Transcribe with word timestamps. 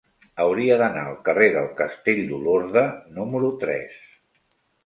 Hauria 0.43 0.77
d'anar 0.81 1.03
al 1.09 1.19
carrer 1.27 1.49
del 1.57 1.69
Castell 1.81 2.23
d'Olorda 2.31 2.85
número 3.19 3.53
tres. 3.67 4.01